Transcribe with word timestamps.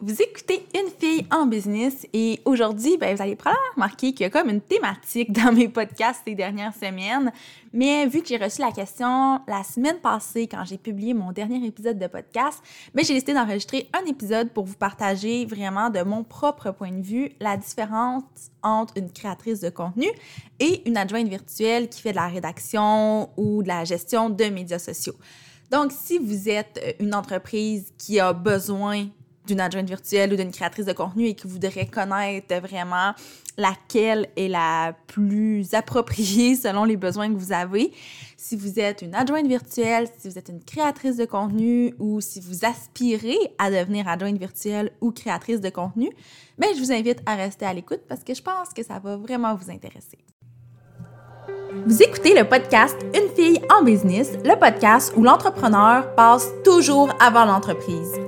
Vous 0.00 0.22
écoutez 0.22 0.64
Une 0.76 0.90
fille 0.96 1.26
en 1.32 1.46
business 1.46 2.06
et 2.12 2.40
aujourd'hui, 2.44 2.96
ben, 2.98 3.16
vous 3.16 3.20
allez 3.20 3.34
probablement 3.34 3.72
remarquer 3.74 4.12
qu'il 4.12 4.20
y 4.20 4.24
a 4.26 4.30
comme 4.30 4.48
une 4.48 4.60
thématique 4.60 5.32
dans 5.32 5.52
mes 5.52 5.68
podcasts 5.68 6.20
ces 6.24 6.36
dernières 6.36 6.72
semaines. 6.72 7.32
Mais 7.72 8.06
vu 8.06 8.22
que 8.22 8.28
j'ai 8.28 8.36
reçu 8.36 8.60
la 8.60 8.70
question 8.70 9.40
la 9.48 9.64
semaine 9.64 9.98
passée 9.98 10.46
quand 10.46 10.64
j'ai 10.64 10.78
publié 10.78 11.14
mon 11.14 11.32
dernier 11.32 11.66
épisode 11.66 11.98
de 11.98 12.06
podcast, 12.06 12.62
ben, 12.94 13.04
j'ai 13.04 13.14
décidé 13.14 13.34
d'enregistrer 13.34 13.88
un 13.92 14.08
épisode 14.08 14.50
pour 14.50 14.66
vous 14.66 14.76
partager 14.76 15.46
vraiment 15.46 15.90
de 15.90 16.02
mon 16.02 16.22
propre 16.22 16.70
point 16.70 16.92
de 16.92 17.02
vue 17.02 17.32
la 17.40 17.56
différence 17.56 18.22
entre 18.62 18.94
une 18.98 19.10
créatrice 19.10 19.58
de 19.58 19.70
contenu 19.70 20.06
et 20.60 20.88
une 20.88 20.96
adjointe 20.96 21.26
virtuelle 21.26 21.88
qui 21.88 22.02
fait 22.02 22.12
de 22.12 22.16
la 22.16 22.28
rédaction 22.28 23.30
ou 23.36 23.64
de 23.64 23.68
la 23.68 23.84
gestion 23.84 24.30
de 24.30 24.44
médias 24.44 24.78
sociaux. 24.78 25.16
Donc, 25.72 25.90
si 25.90 26.18
vous 26.18 26.48
êtes 26.48 26.96
une 27.00 27.16
entreprise 27.16 27.92
qui 27.98 28.20
a 28.20 28.32
besoin 28.32 29.08
d'une 29.48 29.60
adjointe 29.60 29.88
virtuelle 29.88 30.32
ou 30.32 30.36
d'une 30.36 30.52
créatrice 30.52 30.86
de 30.86 30.92
contenu 30.92 31.26
et 31.26 31.34
qui 31.34 31.48
voudrait 31.48 31.86
connaître 31.86 32.54
vraiment 32.60 33.12
laquelle 33.56 34.28
est 34.36 34.48
la 34.48 34.94
plus 35.08 35.74
appropriée 35.74 36.54
selon 36.64 36.84
les 36.84 36.96
besoins 36.96 37.28
que 37.28 37.36
vous 37.38 37.52
avez. 37.52 37.92
Si 38.36 38.54
vous 38.54 38.78
êtes 38.78 39.02
une 39.02 39.14
adjointe 39.14 39.48
virtuelle, 39.48 40.06
si 40.18 40.28
vous 40.28 40.38
êtes 40.38 40.48
une 40.48 40.62
créatrice 40.62 41.16
de 41.16 41.24
contenu 41.24 41.94
ou 41.98 42.20
si 42.20 42.40
vous 42.40 42.64
aspirez 42.64 43.36
à 43.58 43.70
devenir 43.70 44.06
adjointe 44.06 44.38
virtuelle 44.38 44.92
ou 45.00 45.10
créatrice 45.10 45.60
de 45.60 45.70
contenu, 45.70 46.10
ben, 46.56 46.68
je 46.74 46.80
vous 46.80 46.92
invite 46.92 47.20
à 47.26 47.34
rester 47.34 47.66
à 47.66 47.74
l'écoute 47.74 48.02
parce 48.08 48.22
que 48.22 48.34
je 48.34 48.42
pense 48.42 48.72
que 48.72 48.84
ça 48.84 49.00
va 49.00 49.16
vraiment 49.16 49.54
vous 49.56 49.70
intéresser. 49.70 50.18
Vous 51.86 52.02
écoutez 52.02 52.34
le 52.34 52.48
podcast 52.48 52.96
Une 53.14 53.34
fille 53.34 53.60
en 53.70 53.82
business, 53.82 54.32
le 54.44 54.58
podcast 54.58 55.12
où 55.16 55.22
l'entrepreneur 55.22 56.14
passe 56.14 56.48
toujours 56.64 57.12
avant 57.20 57.44
l'entreprise. 57.44 58.27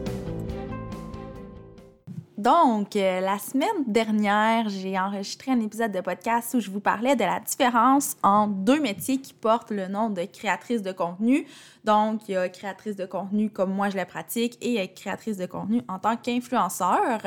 Donc, 2.41 2.95
euh, 2.95 3.19
la 3.19 3.37
semaine 3.37 3.83
dernière, 3.85 4.67
j'ai 4.67 4.97
enregistré 4.97 5.51
un 5.51 5.59
épisode 5.59 5.91
de 5.91 6.01
podcast 6.01 6.55
où 6.55 6.59
je 6.59 6.71
vous 6.71 6.79
parlais 6.79 7.15
de 7.15 7.23
la 7.23 7.39
différence 7.39 8.17
entre 8.23 8.55
deux 8.55 8.79
métiers 8.79 9.21
qui 9.21 9.31
portent 9.31 9.69
le 9.69 9.87
nom 9.87 10.09
de 10.09 10.23
créatrice 10.23 10.81
de 10.81 10.91
contenu. 10.91 11.45
Donc, 11.83 12.27
il 12.27 12.31
y 12.31 12.35
a 12.35 12.49
créatrice 12.49 12.95
de 12.95 13.05
contenu 13.05 13.51
comme 13.51 13.71
moi 13.71 13.91
je 13.91 13.95
la 13.95 14.07
pratique 14.07 14.57
et 14.59 14.91
créatrice 14.91 15.37
de 15.37 15.45
contenu 15.45 15.83
en 15.87 15.99
tant 15.99 16.17
qu'influenceur. 16.17 17.21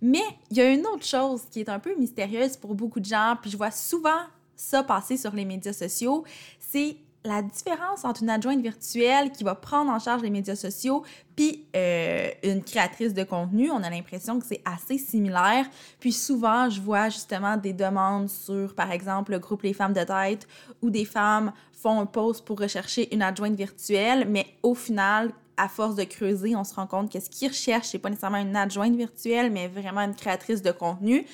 Mais 0.00 0.24
il 0.50 0.56
y 0.56 0.62
a 0.62 0.72
une 0.72 0.86
autre 0.86 1.04
chose 1.04 1.42
qui 1.50 1.60
est 1.60 1.68
un 1.68 1.78
peu 1.78 1.94
mystérieuse 1.94 2.56
pour 2.56 2.74
beaucoup 2.74 3.00
de 3.00 3.04
gens, 3.04 3.34
puis 3.38 3.50
je 3.50 3.58
vois 3.58 3.70
souvent 3.70 4.22
ça 4.54 4.82
passer 4.82 5.18
sur 5.18 5.34
les 5.34 5.44
médias 5.44 5.74
sociaux, 5.74 6.24
c'est 6.58 6.96
la 7.26 7.42
différence 7.42 8.04
entre 8.04 8.22
une 8.22 8.30
adjointe 8.30 8.60
virtuelle 8.60 9.32
qui 9.32 9.44
va 9.44 9.54
prendre 9.54 9.90
en 9.90 9.98
charge 9.98 10.22
les 10.22 10.30
médias 10.30 10.56
sociaux 10.56 11.04
puis 11.36 11.66
euh, 11.76 12.30
une 12.42 12.64
créatrice 12.64 13.12
de 13.12 13.22
contenu, 13.22 13.70
on 13.70 13.82
a 13.82 13.90
l'impression 13.90 14.40
que 14.40 14.46
c'est 14.46 14.62
assez 14.64 14.96
similaire. 14.96 15.66
Puis 16.00 16.12
souvent, 16.12 16.70
je 16.70 16.80
vois 16.80 17.10
justement 17.10 17.58
des 17.58 17.74
demandes 17.74 18.30
sur, 18.30 18.74
par 18.74 18.90
exemple, 18.90 19.32
le 19.32 19.38
groupe 19.38 19.62
Les 19.62 19.74
Femmes 19.74 19.92
de 19.92 20.02
tête 20.02 20.48
où 20.80 20.88
des 20.88 21.04
femmes 21.04 21.52
font 21.72 22.00
un 22.00 22.06
post 22.06 22.44
pour 22.44 22.58
rechercher 22.58 23.14
une 23.14 23.20
adjointe 23.20 23.54
virtuelle, 23.54 24.26
mais 24.30 24.46
au 24.62 24.74
final, 24.74 25.30
à 25.58 25.68
force 25.68 25.94
de 25.94 26.04
creuser, 26.04 26.56
on 26.56 26.64
se 26.64 26.74
rend 26.74 26.86
compte 26.86 27.12
que 27.12 27.20
ce 27.20 27.28
qu'ils 27.28 27.48
recherchent, 27.48 27.88
c'est 27.88 27.98
pas 27.98 28.08
nécessairement 28.08 28.38
une 28.38 28.56
adjointe 28.56 28.96
virtuelle, 28.96 29.50
mais 29.50 29.68
vraiment 29.68 30.00
une 30.00 30.14
créatrice 30.14 30.62
de 30.62 30.72
contenu. 30.72 31.26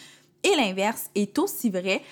Et 0.43 0.57
l'inverse 0.57 1.11
est 1.15 1.39
aussi 1.39 1.71
vrai. 1.71 2.03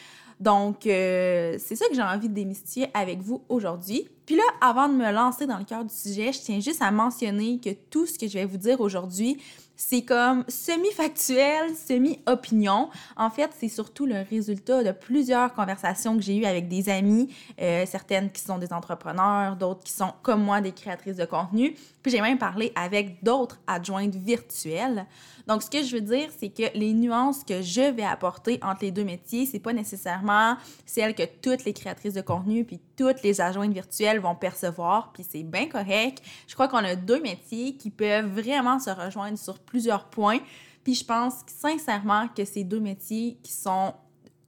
Donc, 0.41 0.87
euh, 0.87 1.57
c'est 1.59 1.77
ça 1.77 1.87
que 1.89 1.95
j'ai 1.95 2.03
envie 2.03 2.29
de 2.29 2.35
démystifier 2.35 2.89
avec 2.95 3.21
vous 3.21 3.45
aujourd'hui. 3.49 4.09
Puis 4.31 4.37
là, 4.37 4.45
avant 4.61 4.89
de 4.89 4.95
me 4.95 5.11
lancer 5.11 5.45
dans 5.49 5.59
le 5.59 5.65
cœur 5.65 5.85
du 5.85 5.93
sujet, 5.93 6.33
je 6.33 6.39
tiens 6.39 6.61
juste 6.61 6.81
à 6.83 6.93
mentionner 6.93 7.59
que 7.59 7.71
tout 7.91 8.07
ce 8.07 8.17
que 8.17 8.29
je 8.29 8.35
vais 8.35 8.45
vous 8.45 8.59
dire 8.59 8.81
aujourd'hui, 8.81 9.43
c'est 9.75 10.03
comme 10.03 10.45
semi-factuel, 10.47 11.75
semi-opinion. 11.75 12.91
En 13.17 13.31
fait, 13.31 13.51
c'est 13.59 13.71
surtout 13.71 14.05
le 14.05 14.23
résultat 14.29 14.85
de 14.85 14.93
plusieurs 14.93 15.55
conversations 15.55 16.17
que 16.17 16.23
j'ai 16.23 16.37
eues 16.37 16.45
avec 16.45 16.69
des 16.69 16.91
amis, 16.91 17.35
euh, 17.61 17.85
certaines 17.87 18.31
qui 18.31 18.43
sont 18.43 18.59
des 18.59 18.75
entrepreneurs, 18.75 19.57
d'autres 19.57 19.83
qui 19.83 19.93
sont 19.93 20.13
comme 20.23 20.45
moi 20.45 20.61
des 20.61 20.73
créatrices 20.73 21.17
de 21.17 21.25
contenu. 21.25 21.75
Puis 22.03 22.13
j'ai 22.13 22.21
même 22.21 22.37
parlé 22.37 22.73
avec 22.75 23.25
d'autres 23.25 23.59
adjointes 23.67 24.15
virtuelles. 24.15 25.07
Donc, 25.47 25.63
ce 25.63 25.71
que 25.71 25.83
je 25.83 25.97
veux 25.97 26.03
dire, 26.03 26.29
c'est 26.39 26.51
que 26.51 26.79
les 26.79 26.93
nuances 26.93 27.43
que 27.43 27.63
je 27.63 27.91
vais 27.91 28.05
apporter 28.05 28.61
entre 28.63 28.85
les 28.85 28.91
deux 28.93 29.03
métiers, 29.03 29.47
c'est 29.47 29.59
pas 29.59 29.73
nécessairement 29.73 30.57
celles 30.85 31.15
que 31.15 31.25
toutes 31.41 31.65
les 31.65 31.73
créatrices 31.73 32.15
de 32.15 32.21
contenu 32.21 32.65
puis 32.65 32.81
toutes 32.97 33.23
les 33.23 33.41
adjointes 33.41 33.73
virtuelles 33.73 34.20
vont 34.21 34.35
percevoir, 34.35 35.13
puis 35.13 35.25
c'est 35.29 35.43
bien 35.43 35.69
correct. 35.69 36.23
Je 36.47 36.55
crois 36.55 36.69
qu'on 36.69 36.79
a 36.79 36.95
deux 36.95 37.21
métiers 37.21 37.77
qui 37.77 37.91
peuvent 37.91 38.27
vraiment 38.27 38.79
se 38.79 38.91
rejoindre 38.91 39.39
sur 39.39 39.59
plusieurs 39.59 40.05
points. 40.05 40.39
Puis 40.85 40.95
je 40.95 41.05
pense 41.05 41.35
sincèrement 41.47 42.29
que 42.29 42.45
ces 42.45 42.65
deux 42.65 42.81
métiers 42.81 43.39
qui 43.43 43.53
sont 43.53 43.95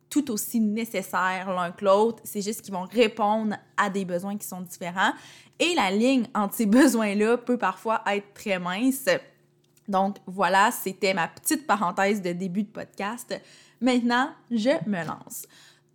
tout 0.09 0.31
aussi 0.31 0.61
nécessaires 0.61 1.51
l'un 1.53 1.73
que 1.73 1.87
l'autre, 1.87 2.23
c'est 2.25 2.43
juste 2.43 2.61
qu'ils 2.61 2.75
vont 2.75 2.87
répondre 2.91 3.57
à 3.79 3.89
des 3.89 4.05
besoins 4.05 4.37
qui 4.37 4.47
sont 4.47 4.61
différents. 4.61 5.13
Et 5.59 5.75
la 5.75 5.91
ligne 5.91 6.27
entre 6.35 6.55
ces 6.55 6.67
besoins-là 6.81 7.39
peut 7.39 7.57
parfois 7.57 8.03
être 8.07 8.35
très 8.35 8.59
mince. 8.59 9.07
Donc 9.89 10.17
voilà, 10.27 10.71
c'était 10.71 11.15
ma 11.15 11.29
petite 11.29 11.67
parenthèse 11.67 12.21
de 12.21 12.33
début 12.33 12.63
de 12.63 12.69
podcast. 12.69 13.35
Maintenant, 13.81 14.31
je 14.51 14.71
me 14.87 15.05
lance. 15.05 15.47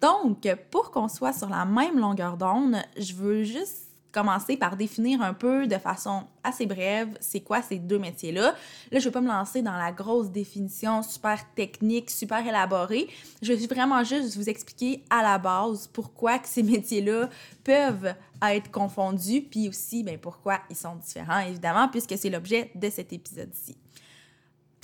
Donc, 0.01 0.47
pour 0.71 0.91
qu'on 0.91 1.07
soit 1.07 1.33
sur 1.33 1.49
la 1.49 1.65
même 1.65 1.99
longueur 1.99 2.37
d'onde, 2.37 2.77
je 2.97 3.13
veux 3.13 3.43
juste 3.43 3.87
commencer 4.11 4.57
par 4.57 4.77
définir 4.77 5.21
un 5.21 5.33
peu 5.33 5.67
de 5.67 5.77
façon 5.77 6.23
assez 6.43 6.65
brève 6.65 7.15
c'est 7.19 7.41
quoi 7.41 7.61
ces 7.61 7.77
deux 7.77 7.99
métiers-là. 7.99 8.51
Là, 8.51 8.53
je 8.91 8.95
ne 8.97 9.03
vais 9.03 9.11
pas 9.11 9.21
me 9.21 9.27
lancer 9.27 9.61
dans 9.61 9.75
la 9.75 9.91
grosse 9.91 10.31
définition 10.31 11.03
super 11.03 11.53
technique, 11.53 12.09
super 12.09 12.45
élaborée. 12.45 13.09
Je 13.43 13.53
vais 13.53 13.67
vraiment 13.67 14.03
juste 14.03 14.35
vous 14.35 14.49
expliquer 14.49 15.03
à 15.09 15.21
la 15.21 15.37
base 15.37 15.87
pourquoi 15.87 16.39
que 16.39 16.47
ces 16.47 16.63
métiers-là 16.73 17.29
peuvent 17.63 18.15
être 18.41 18.71
confondus, 18.71 19.41
puis 19.41 19.69
aussi 19.69 20.03
ben, 20.03 20.17
pourquoi 20.17 20.59
ils 20.69 20.75
sont 20.75 20.95
différents, 20.95 21.39
évidemment, 21.39 21.87
puisque 21.87 22.17
c'est 22.17 22.29
l'objet 22.29 22.71
de 22.73 22.89
cet 22.89 23.13
épisode-ci. 23.13 23.75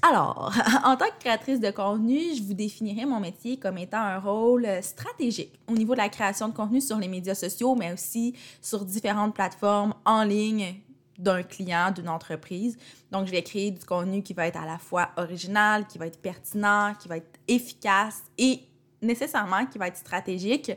Alors, 0.06 0.53
en 0.84 0.97
tant 0.97 1.06
que 1.06 1.19
créatrice 1.22 1.62
de 1.62 1.72
contenu, 1.72 2.36
je 2.36 2.44
vous 2.44 2.53
définirais 2.53 3.06
mon 3.06 3.22
métier 3.22 3.56
comme 3.56 3.78
étant 3.78 4.02
un 4.02 4.19
rôle 4.19 4.68
stratégique 4.81 5.58
au 5.69 5.72
niveau 5.72 5.94
de 5.94 6.00
la 6.00 6.09
création 6.09 6.50
de 6.50 6.53
contenu 6.53 6.81
sur 6.81 6.97
les 6.97 7.08
médias 7.08 7.36
sociaux, 7.36 7.74
mais 7.74 7.94
aussi 7.94 8.36
sur 8.62 8.84
différentes 8.84 9.34
plateformes 9.34 9.94
en 10.03 10.25
ligne 10.25 10.75
d'un 11.18 11.42
client, 11.42 11.92
d'une 11.92 12.09
entreprise. 12.09 12.78
Donc, 13.12 13.28
je 13.28 13.31
vais 13.31 13.44
créer 13.44 13.72
du 13.72 13.86
contenu 13.86 14.22
qui 14.22 14.34
va 14.34 14.46
être 14.47 14.62
à 14.62 14.66
la 14.66 14.78
fois 14.78 15.12
original, 15.16 15.88
qui 15.88 15.97
va 15.97 16.08
être 16.08 16.22
pertinent, 16.22 16.94
qui 17.00 17.08
va 17.08 17.18
être 17.18 17.40
efficace 17.47 18.24
et 18.38 18.59
nécessairement 19.02 19.66
qui 19.68 19.78
va 19.78 19.88
être 19.88 19.96
stratégique 19.96 20.74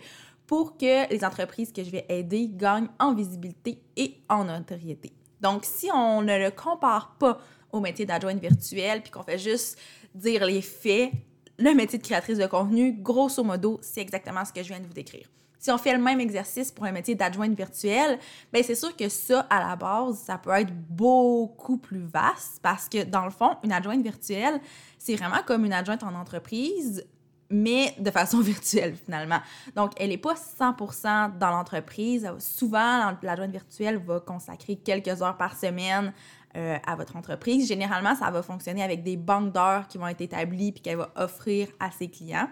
pour 0.47 0.77
que 0.77 1.11
les 1.13 1.25
entreprises 1.25 1.73
que 1.73 1.83
je 1.83 1.91
vais 1.91 2.07
aider 2.09 2.49
gagnent 2.49 2.91
en 3.01 3.13
visibilité 3.13 3.83
et 3.97 4.19
en 4.29 4.45
notoriété. 4.45 5.13
Donc, 5.41 5.65
si 5.65 5.91
on 5.93 6.23
ne 6.23 6.39
le 6.39 6.53
compare 6.53 7.17
pas 7.19 7.41
au 7.77 7.81
métier 7.81 8.07
d'adjointe 8.07 8.41
virtuelle, 8.41 9.03
puis 9.03 9.11
qu'on 9.11 9.23
fait 9.23 9.39
juste 9.39 9.79
dire 10.15 10.45
les 10.45 10.63
faits, 10.63 11.13
le 11.59 11.75
métier 11.75 11.99
de 11.99 12.05
créatrice 12.05 12.39
de 12.39 12.47
contenu, 12.47 12.93
grosso 12.93 13.43
modo, 13.43 13.79
c'est 13.83 14.01
exactement 14.01 14.45
ce 14.45 14.53
que 14.53 14.63
je 14.63 14.69
viens 14.69 14.81
de 14.81 14.87
vous 14.87 14.93
décrire. 14.93 15.29
Si 15.59 15.71
on 15.71 15.79
fait 15.79 15.97
le 15.97 16.03
même 16.03 16.21
exercice 16.21 16.71
pour 16.71 16.85
un 16.85 16.93
métier 16.93 17.15
d'adjointe 17.15 17.57
virtuelle, 17.57 18.19
bien 18.53 18.63
c'est 18.63 18.75
sûr 18.75 18.95
que 18.95 19.09
ça, 19.09 19.41
à 19.51 19.67
la 19.67 19.75
base, 19.75 20.19
ça 20.19 20.39
peut 20.39 20.51
être 20.51 20.73
beaucoup 20.73 21.79
plus 21.79 22.05
vaste 22.05 22.61
parce 22.63 22.89
que, 22.89 23.03
dans 23.05 23.25
le 23.25 23.31
fond, 23.31 23.57
une 23.65 23.73
adjointe 23.73 24.03
virtuelle, 24.03 24.61
c'est 24.99 25.17
vraiment 25.17 25.43
comme 25.45 25.65
une 25.65 25.73
adjointe 25.73 26.03
en 26.05 26.15
entreprise, 26.15 27.05
mais 27.51 27.95
de 27.99 28.11
façon 28.11 28.41
virtuelle 28.43 28.95
finalement. 28.95 29.41
Donc, 29.75 29.93
elle 29.97 30.11
n'est 30.11 30.19
pas 30.19 30.35
100% 30.35 31.39
dans 31.39 31.51
l'entreprise. 31.51 32.31
Souvent, 32.39 33.17
l'adjointe 33.23 33.51
virtuelle 33.51 33.97
va 33.99 34.21
consacrer 34.21 34.77
quelques 34.77 35.23
heures 35.23 35.37
par 35.37 35.57
semaine 35.57 36.13
euh, 36.57 36.79
à 36.87 36.97
votre 36.97 37.17
entreprise. 37.17 37.69
Généralement, 37.69 38.15
ça 38.15 38.31
va 38.31 38.43
fonctionner 38.43 38.83
avec 38.83 39.03
des 39.03 39.17
banques 39.17 39.53
d'heures 39.53 39.87
qui 39.89 39.99
vont 39.99 40.09
être 40.09 40.23
établies 40.23 40.73
puis 40.73 40.81
qu'elle 40.81 40.97
va 40.97 41.11
offrir 41.17 41.69
à 41.79 41.91
ses 41.91 42.09
clients. 42.09 42.49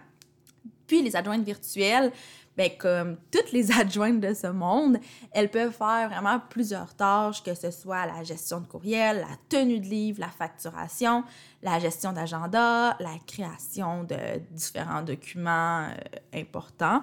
Puis 0.86 1.00
les 1.00 1.16
adjointes 1.16 1.44
virtuelles, 1.44 2.12
ben, 2.56 2.70
comme 2.78 3.16
toutes 3.30 3.52
les 3.52 3.72
adjointes 3.80 4.20
de 4.20 4.34
ce 4.34 4.46
monde, 4.46 4.98
elles 5.32 5.50
peuvent 5.50 5.72
faire 5.72 6.08
vraiment 6.10 6.38
plusieurs 6.50 6.94
tâches, 6.94 7.42
que 7.42 7.54
ce 7.54 7.70
soit 7.70 8.06
la 8.06 8.22
gestion 8.22 8.60
de 8.60 8.66
courriel, 8.66 9.18
la 9.18 9.36
tenue 9.48 9.80
de 9.80 9.86
livre, 9.86 10.20
la 10.20 10.28
facturation, 10.28 11.24
la 11.62 11.78
gestion 11.78 12.12
d'agenda, 12.12 12.96
la 13.00 13.16
création 13.26 14.04
de 14.04 14.16
différents 14.50 15.02
documents 15.02 15.88
euh, 15.88 16.38
importants. 16.38 17.02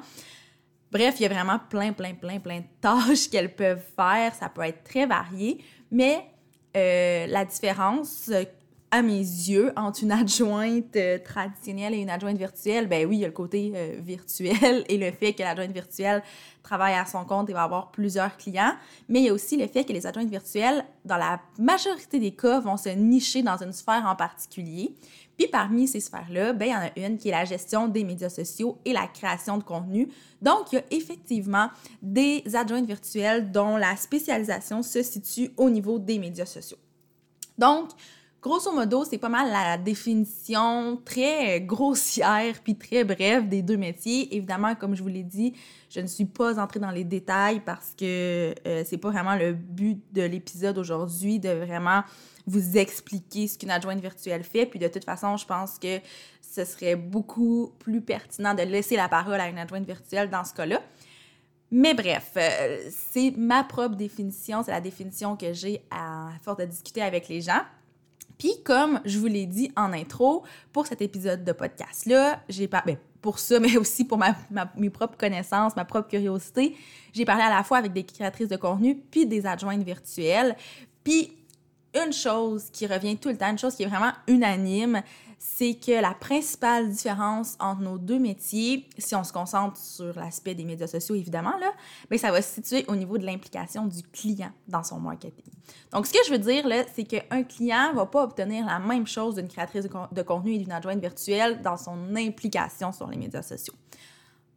Bref, 0.91 1.15
il 1.19 1.23
y 1.23 1.25
a 1.25 1.29
vraiment 1.29 1.59
plein, 1.69 1.93
plein, 1.93 2.13
plein, 2.13 2.39
plein 2.39 2.59
de 2.59 2.65
tâches 2.81 3.29
qu'elles 3.29 3.55
peuvent 3.55 3.83
faire. 3.95 4.35
Ça 4.35 4.49
peut 4.49 4.61
être 4.61 4.83
très 4.83 5.05
varié, 5.05 5.63
mais 5.89 6.25
euh, 6.75 7.27
la 7.27 7.45
différence 7.45 8.31
à 8.93 9.01
mes 9.01 9.19
yeux, 9.19 9.71
entre 9.77 10.03
une 10.03 10.11
adjointe 10.11 10.95
euh, 10.97 11.17
traditionnelle 11.17 11.93
et 11.93 11.97
une 11.97 12.09
adjointe 12.09 12.37
virtuelle, 12.37 12.87
ben 12.87 13.07
oui, 13.07 13.17
il 13.17 13.19
y 13.21 13.23
a 13.23 13.27
le 13.27 13.33
côté 13.33 13.71
euh, 13.73 13.95
virtuel 14.01 14.83
et 14.89 14.97
le 14.97 15.11
fait 15.11 15.33
que 15.33 15.43
l'adjointe 15.43 15.71
virtuelle 15.71 16.21
travaille 16.61 16.95
à 16.95 17.05
son 17.05 17.23
compte 17.23 17.49
et 17.49 17.53
va 17.53 17.63
avoir 17.63 17.91
plusieurs 17.91 18.35
clients, 18.35 18.73
mais 19.07 19.21
il 19.21 19.25
y 19.25 19.29
a 19.29 19.33
aussi 19.33 19.55
le 19.55 19.67
fait 19.67 19.85
que 19.85 19.93
les 19.93 20.05
adjointes 20.05 20.29
virtuelles, 20.29 20.85
dans 21.05 21.15
la 21.15 21.39
majorité 21.57 22.19
des 22.19 22.31
cas, 22.31 22.59
vont 22.59 22.75
se 22.75 22.89
nicher 22.89 23.41
dans 23.41 23.57
une 23.63 23.71
sphère 23.71 24.05
en 24.05 24.15
particulier. 24.15 24.93
Puis 25.37 25.47
parmi 25.47 25.87
ces 25.87 26.01
sphères-là, 26.01 26.51
ben, 26.51 26.65
il 26.65 26.71
y 26.71 26.75
en 26.75 26.81
a 26.81 27.07
une 27.07 27.17
qui 27.17 27.29
est 27.29 27.31
la 27.31 27.45
gestion 27.45 27.87
des 27.87 28.03
médias 28.03 28.29
sociaux 28.29 28.77
et 28.83 28.91
la 28.91 29.07
création 29.07 29.57
de 29.57 29.63
contenu. 29.63 30.09
Donc, 30.41 30.71
il 30.71 30.75
y 30.75 30.77
a 30.79 30.83
effectivement 30.91 31.69
des 32.01 32.43
adjointes 32.53 32.85
virtuelles 32.85 33.51
dont 33.51 33.77
la 33.77 33.95
spécialisation 33.95 34.83
se 34.83 35.01
situe 35.01 35.51
au 35.55 35.69
niveau 35.69 35.97
des 35.97 36.19
médias 36.19 36.45
sociaux. 36.45 36.77
Donc, 37.57 37.89
Grosso 38.41 38.71
modo, 38.73 39.05
c'est 39.05 39.19
pas 39.19 39.29
mal 39.29 39.51
la 39.51 39.77
définition 39.77 40.99
très 41.05 41.61
grossière 41.61 42.55
puis 42.63 42.75
très 42.75 43.03
brève 43.03 43.47
des 43.47 43.61
deux 43.61 43.77
métiers. 43.77 44.35
Évidemment, 44.35 44.73
comme 44.73 44.95
je 44.95 45.03
vous 45.03 45.09
l'ai 45.09 45.21
dit, 45.21 45.53
je 45.91 45.99
ne 45.99 46.07
suis 46.07 46.25
pas 46.25 46.59
entrée 46.59 46.79
dans 46.79 46.89
les 46.89 47.03
détails 47.03 47.59
parce 47.59 47.93
que 47.95 48.55
euh, 48.65 48.83
c'est 48.83 48.97
pas 48.97 49.11
vraiment 49.11 49.35
le 49.35 49.53
but 49.53 50.01
de 50.11 50.23
l'épisode 50.23 50.79
aujourd'hui 50.79 51.39
de 51.39 51.49
vraiment 51.49 52.01
vous 52.47 52.77
expliquer 52.77 53.47
ce 53.47 53.59
qu'une 53.59 53.69
adjointe 53.69 54.01
virtuelle 54.01 54.43
fait. 54.43 54.65
Puis 54.65 54.79
de 54.79 54.87
toute 54.87 55.05
façon, 55.05 55.37
je 55.37 55.45
pense 55.45 55.77
que 55.77 55.99
ce 56.41 56.65
serait 56.65 56.95
beaucoup 56.95 57.71
plus 57.77 58.01
pertinent 58.01 58.55
de 58.55 58.63
laisser 58.63 58.95
la 58.95 59.07
parole 59.07 59.39
à 59.39 59.49
une 59.49 59.59
adjointe 59.59 59.85
virtuelle 59.85 60.31
dans 60.31 60.45
ce 60.45 60.55
cas-là. 60.55 60.81
Mais 61.69 61.93
bref, 61.93 62.31
euh, 62.37 62.89
c'est 62.89 63.35
ma 63.37 63.63
propre 63.63 63.95
définition, 63.95 64.63
c'est 64.63 64.71
la 64.71 64.81
définition 64.81 65.37
que 65.37 65.53
j'ai 65.53 65.83
à 65.91 66.29
force 66.41 66.57
de 66.57 66.65
discuter 66.65 67.03
avec 67.03 67.27
les 67.27 67.41
gens. 67.41 67.61
Puis, 68.41 68.55
comme 68.63 68.99
je 69.05 69.19
vous 69.19 69.27
l'ai 69.27 69.45
dit 69.45 69.71
en 69.77 69.93
intro, 69.93 70.41
pour 70.73 70.87
cet 70.87 71.03
épisode 71.03 71.43
de 71.43 71.51
podcast-là, 71.51 72.41
j'ai 72.49 72.67
pas. 72.67 72.81
Ben, 72.83 72.97
pour 73.21 73.37
ça, 73.37 73.59
mais 73.59 73.77
aussi 73.77 74.03
pour 74.03 74.17
ma, 74.17 74.35
mes 74.75 74.89
propres 74.89 75.15
connaissances, 75.15 75.75
ma 75.75 75.85
propre 75.85 76.09
curiosité, 76.09 76.75
j'ai 77.13 77.23
parlé 77.23 77.43
à 77.43 77.51
la 77.51 77.63
fois 77.63 77.77
avec 77.77 77.93
des 77.93 78.03
créatrices 78.03 78.47
de 78.47 78.55
contenu 78.55 78.97
puis 79.11 79.27
des 79.27 79.45
adjointes 79.45 79.83
virtuelles. 79.83 80.55
Puis, 81.03 81.37
une 81.93 82.13
chose 82.13 82.69
qui 82.71 82.87
revient 82.87 83.17
tout 83.17 83.29
le 83.29 83.37
temps, 83.37 83.49
une 83.49 83.59
chose 83.59 83.75
qui 83.75 83.83
est 83.83 83.87
vraiment 83.87 84.13
unanime, 84.27 85.01
c'est 85.43 85.73
que 85.73 85.99
la 85.99 86.13
principale 86.13 86.91
différence 86.91 87.57
entre 87.59 87.81
nos 87.81 87.97
deux 87.97 88.19
métiers, 88.19 88.87
si 88.99 89.15
on 89.15 89.23
se 89.23 89.33
concentre 89.33 89.75
sur 89.75 90.13
l'aspect 90.13 90.53
des 90.53 90.63
médias 90.63 90.85
sociaux 90.85 91.15
évidemment, 91.15 91.57
là, 91.57 91.71
bien, 92.09 92.19
ça 92.19 92.31
va 92.31 92.43
se 92.43 92.53
situer 92.53 92.85
au 92.87 92.95
niveau 92.95 93.17
de 93.17 93.25
l'implication 93.25 93.87
du 93.87 94.03
client 94.03 94.51
dans 94.67 94.83
son 94.83 94.99
marketing. 94.99 95.51
Donc, 95.91 96.05
ce 96.05 96.13
que 96.13 96.19
je 96.27 96.31
veux 96.31 96.37
dire, 96.37 96.67
là, 96.67 96.83
c'est 96.93 97.05
qu'un 97.05 97.41
client 97.41 97.91
ne 97.91 97.95
va 97.95 98.05
pas 98.05 98.23
obtenir 98.23 98.67
la 98.67 98.77
même 98.77 99.07
chose 99.07 99.33
d'une 99.33 99.47
créatrice 99.47 99.87
de 100.11 100.21
contenu 100.21 100.53
et 100.53 100.57
d'une 100.59 100.71
adjointe 100.71 101.01
virtuelle 101.01 101.59
dans 101.63 101.77
son 101.77 102.15
implication 102.15 102.91
sur 102.91 103.07
les 103.07 103.17
médias 103.17 103.41
sociaux. 103.41 103.73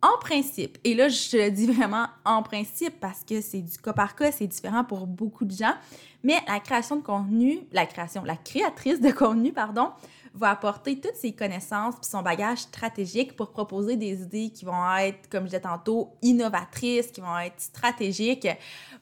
En 0.04 0.18
principe, 0.18 0.76
et 0.84 0.94
là 0.94 1.08
je 1.08 1.34
le 1.34 1.50
dis 1.50 1.64
vraiment 1.66 2.08
en 2.26 2.42
principe 2.42 3.00
parce 3.00 3.24
que 3.24 3.40
c'est 3.40 3.62
du 3.62 3.78
cas 3.78 3.94
par 3.94 4.14
cas, 4.14 4.30
c'est 4.32 4.46
différent 4.46 4.84
pour 4.84 5.06
beaucoup 5.06 5.46
de 5.46 5.56
gens, 5.56 5.72
mais 6.22 6.34
la 6.46 6.60
création 6.60 6.96
de 6.96 7.00
contenu, 7.00 7.60
la 7.72 7.86
création, 7.86 8.22
la 8.22 8.36
créatrice 8.36 9.00
de 9.00 9.10
contenu, 9.10 9.54
pardon, 9.54 9.92
va 10.34 10.50
apporter 10.50 11.00
toutes 11.00 11.16
ses 11.16 11.32
connaissances 11.32 11.94
puis 11.94 12.04
son 12.04 12.20
bagage 12.20 12.58
stratégique 12.58 13.34
pour 13.34 13.50
proposer 13.50 13.96
des 13.96 14.20
idées 14.20 14.50
qui 14.50 14.66
vont 14.66 14.94
être, 14.98 15.26
comme 15.30 15.44
je 15.44 15.50
disais 15.52 15.60
tantôt, 15.60 16.10
innovatrices, 16.20 17.06
qui 17.06 17.22
vont 17.22 17.38
être 17.38 17.58
stratégiques, 17.58 18.48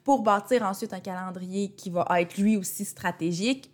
pour 0.04 0.22
bâtir 0.22 0.62
ensuite 0.62 0.92
un 0.92 1.00
calendrier 1.00 1.72
qui 1.72 1.90
va 1.90 2.06
être 2.20 2.36
lui 2.36 2.56
aussi 2.56 2.84
stratégique 2.84 3.72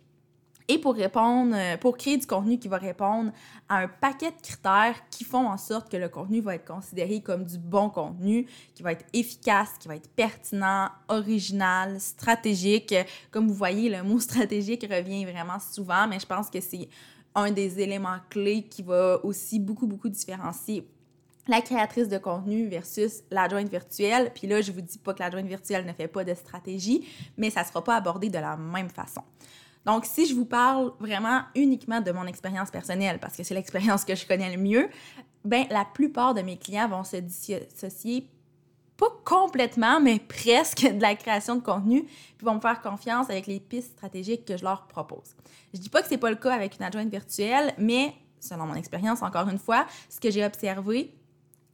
et 0.69 0.77
pour 0.77 0.93
répondre, 0.93 1.55
pour 1.79 1.97
créer 1.97 2.17
du 2.17 2.27
contenu 2.27 2.59
qui 2.59 2.67
va 2.67 2.77
répondre 2.77 3.31
à 3.67 3.79
un 3.79 3.87
paquet 3.87 4.29
de 4.29 4.39
critères 4.41 4.95
qui 5.09 5.23
font 5.23 5.47
en 5.47 5.57
sorte 5.57 5.91
que 5.91 5.97
le 5.97 6.09
contenu 6.09 6.41
va 6.41 6.55
être 6.55 6.65
considéré 6.65 7.21
comme 7.21 7.43
du 7.43 7.57
bon 7.57 7.89
contenu, 7.89 8.45
qui 8.75 8.83
va 8.83 8.91
être 8.91 9.05
efficace, 9.11 9.69
qui 9.79 9.87
va 9.87 9.95
être 9.95 10.09
pertinent, 10.11 10.89
original, 11.07 11.99
stratégique. 11.99 12.93
Comme 13.31 13.47
vous 13.47 13.55
voyez, 13.55 13.89
le 13.89 14.03
mot 14.03 14.19
stratégique 14.19 14.87
revient 14.89 15.25
vraiment 15.25 15.59
souvent, 15.59 16.07
mais 16.07 16.19
je 16.19 16.27
pense 16.27 16.51
que 16.51 16.61
c'est 16.61 16.87
un 17.33 17.51
des 17.51 17.79
éléments 17.79 18.19
clés 18.29 18.63
qui 18.63 18.83
va 18.83 19.19
aussi 19.25 19.59
beaucoup, 19.59 19.87
beaucoup 19.87 20.09
différencier 20.09 20.87
la 21.47 21.61
créatrice 21.61 22.09
de 22.09 22.19
contenu 22.19 22.67
versus 22.67 23.23
l'adjointe 23.31 23.69
virtuelle. 23.69 24.31
Puis 24.35 24.45
là, 24.45 24.61
je 24.61 24.71
vous 24.71 24.81
dis 24.81 24.99
pas 24.99 25.15
que 25.15 25.19
l'adjointe 25.19 25.47
virtuelle 25.47 25.83
ne 25.83 25.93
fait 25.93 26.07
pas 26.07 26.23
de 26.23 26.35
stratégie, 26.35 27.07
mais 27.37 27.49
ça 27.49 27.63
sera 27.63 27.83
pas 27.83 27.95
abordé 27.95 28.29
de 28.29 28.37
la 28.37 28.55
même 28.55 28.89
façon. 28.89 29.23
Donc, 29.89 30.05
si 30.05 30.27
je 30.27 30.35
vous 30.35 30.45
parle 30.45 30.91
vraiment 30.99 31.41
uniquement 31.55 31.99
de 31.99 32.11
mon 32.11 32.27
expérience 32.27 32.69
personnelle, 32.69 33.17
parce 33.19 33.35
que 33.35 33.41
c'est 33.41 33.55
l'expérience 33.55 34.05
que 34.05 34.13
je 34.13 34.27
connais 34.27 34.55
le 34.55 34.61
mieux, 34.61 34.87
ben 35.43 35.65
la 35.71 35.83
plupart 35.83 36.35
de 36.35 36.41
mes 36.41 36.57
clients 36.57 36.87
vont 36.87 37.03
se 37.03 37.15
dissocier 37.15 38.29
pas 38.97 39.09
complètement, 39.25 39.99
mais 39.99 40.19
presque 40.19 40.81
de 40.81 41.01
la 41.01 41.15
création 41.15 41.55
de 41.55 41.61
contenu, 41.61 42.03
puis 42.03 42.45
vont 42.45 42.53
me 42.53 42.59
faire 42.59 42.83
confiance 42.83 43.31
avec 43.31 43.47
les 43.47 43.59
pistes 43.59 43.93
stratégiques 43.93 44.45
que 44.45 44.57
je 44.57 44.63
leur 44.63 44.85
propose. 44.85 45.35
Je 45.73 45.79
dis 45.79 45.89
pas 45.89 46.03
que 46.03 46.07
c'est 46.07 46.19
pas 46.19 46.29
le 46.29 46.35
cas 46.35 46.53
avec 46.53 46.75
une 46.75 46.83
adjointe 46.83 47.09
virtuelle, 47.09 47.73
mais 47.79 48.13
selon 48.39 48.67
mon 48.67 48.75
expérience, 48.75 49.23
encore 49.23 49.49
une 49.49 49.57
fois, 49.57 49.87
ce 50.07 50.19
que 50.19 50.29
j'ai 50.29 50.45
observé, 50.45 51.15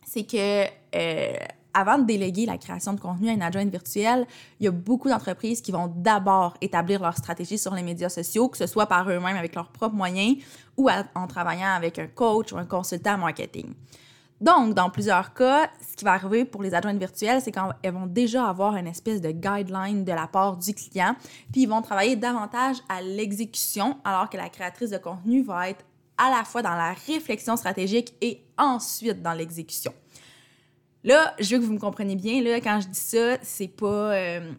c'est 0.07 0.23
que 0.23 0.67
euh, 0.95 1.33
avant 1.75 1.97
de 1.97 2.05
déléguer 2.05 2.45
la 2.45 2.57
création 2.57 2.93
de 2.93 2.99
contenu 2.99 3.29
à 3.29 3.33
une 3.33 3.41
adjointe 3.41 3.69
virtuelle, 3.69 4.25
il 4.59 4.65
y 4.65 4.67
a 4.67 4.71
beaucoup 4.71 5.09
d'entreprises 5.09 5.61
qui 5.61 5.73
vont 5.73 5.91
d'abord 5.93 6.55
établir 6.61 7.01
leur 7.01 7.17
stratégie 7.17 7.57
sur 7.57 7.75
les 7.75 7.83
médias 7.83 8.09
sociaux, 8.09 8.47
que 8.47 8.57
ce 8.57 8.65
soit 8.65 8.87
par 8.87 9.07
eux-mêmes 9.09 9.35
avec 9.35 9.53
leurs 9.53 9.69
propres 9.69 9.95
moyens 9.95 10.37
ou 10.77 10.89
en 10.89 11.27
travaillant 11.27 11.73
avec 11.75 11.99
un 11.99 12.07
coach 12.07 12.53
ou 12.53 12.57
un 12.57 12.65
consultant 12.65 13.17
marketing. 13.17 13.73
Donc, 14.39 14.73
dans 14.73 14.89
plusieurs 14.89 15.33
cas, 15.33 15.69
ce 15.89 15.95
qui 15.95 16.05
va 16.05 16.13
arriver 16.13 16.45
pour 16.45 16.63
les 16.63 16.73
adjointes 16.73 16.97
virtuelles, 16.97 17.41
c'est 17.41 17.51
qu'elles 17.51 17.93
vont 17.93 18.05
déjà 18.05 18.47
avoir 18.47 18.75
une 18.75 18.87
espèce 18.87 19.21
de 19.21 19.31
guideline 19.31 20.03
de 20.03 20.11
la 20.11 20.27
part 20.27 20.57
du 20.57 20.73
client, 20.73 21.15
puis 21.51 21.63
ils 21.63 21.69
vont 21.69 21.81
travailler 21.81 22.15
davantage 22.15 22.77
à 22.89 23.01
l'exécution, 23.01 23.97
alors 24.03 24.29
que 24.29 24.37
la 24.37 24.49
créatrice 24.49 24.89
de 24.89 24.97
contenu 24.97 25.43
va 25.43 25.69
être 25.69 25.85
à 26.17 26.29
la 26.29 26.43
fois 26.43 26.61
dans 26.61 26.75
la 26.75 26.93
réflexion 27.07 27.55
stratégique 27.57 28.13
et 28.21 28.41
ensuite 28.57 29.21
dans 29.21 29.33
l'exécution. 29.33 29.93
Là, 31.05 31.35
je 31.39 31.55
veux 31.55 31.61
que 31.61 31.65
vous 31.65 31.73
me 31.73 31.79
compreniez 31.79 32.15
bien, 32.15 32.41
quand 32.61 32.81
je 32.81 32.87
dis 32.87 32.99
ça, 32.99 33.37
c'est 33.43 33.67
pas 33.67 34.15
euh, 34.15 34.51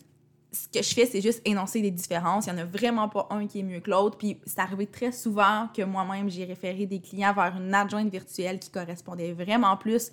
ce 0.53 0.69
que 0.69 0.81
je 0.81 0.95
fais, 0.95 1.05
c'est 1.05 1.21
juste 1.21 1.43
énoncer 1.45 1.83
des 1.83 1.91
différences. 1.91 2.47
Il 2.47 2.55
n'y 2.55 2.61
en 2.61 2.63
a 2.63 2.65
vraiment 2.65 3.09
pas 3.09 3.27
un 3.31 3.49
qui 3.49 3.59
est 3.59 3.63
mieux 3.65 3.81
que 3.81 3.91
l'autre. 3.91 4.17
Puis 4.17 4.39
c'est 4.47 4.61
arrivé 4.61 4.87
très 4.87 5.11
souvent 5.11 5.69
que 5.77 5.83
moi-même, 5.83 6.31
j'ai 6.31 6.45
référé 6.45 6.87
des 6.87 7.01
clients 7.01 7.35
vers 7.35 7.57
une 7.57 7.75
adjointe 7.75 8.13
virtuelle 8.13 8.61
qui 8.61 8.71
correspondait 8.71 9.33
vraiment 9.33 9.77
plus 9.77 10.13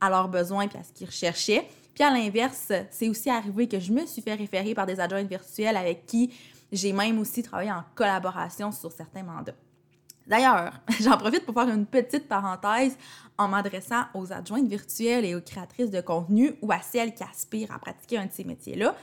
à 0.00 0.10
leurs 0.10 0.28
besoins 0.28 0.64
et 0.64 0.76
à 0.76 0.82
ce 0.82 0.92
qu'ils 0.92 1.06
recherchaient. 1.06 1.68
Puis 1.94 2.02
à 2.02 2.10
l'inverse, 2.10 2.72
c'est 2.90 3.08
aussi 3.08 3.30
arrivé 3.30 3.68
que 3.68 3.78
je 3.78 3.92
me 3.92 4.04
suis 4.04 4.20
fait 4.20 4.34
référer 4.34 4.74
par 4.74 4.84
des 4.84 4.98
adjointes 4.98 5.28
virtuelles 5.28 5.76
avec 5.76 6.06
qui 6.06 6.32
j'ai 6.72 6.92
même 6.92 7.20
aussi 7.20 7.44
travaillé 7.44 7.70
en 7.70 7.84
collaboration 7.94 8.72
sur 8.72 8.90
certains 8.90 9.22
mandats. 9.22 9.54
D'ailleurs, 10.28 10.74
j'en 11.00 11.16
profite 11.16 11.44
pour 11.44 11.54
faire 11.54 11.68
une 11.68 11.86
petite 11.86 12.28
parenthèse 12.28 12.96
en 13.38 13.48
m'adressant 13.48 14.04
aux 14.14 14.32
adjointes 14.32 14.68
virtuelles 14.68 15.24
et 15.24 15.34
aux 15.34 15.40
créatrices 15.40 15.90
de 15.90 16.00
contenu 16.00 16.54
ou 16.60 16.70
à 16.70 16.80
celles 16.80 17.14
qui 17.14 17.24
aspirent 17.24 17.72
à 17.72 17.78
pratiquer 17.78 18.18
un 18.18 18.26
de 18.26 18.32
ces 18.32 18.44
métiers-là. 18.44 18.94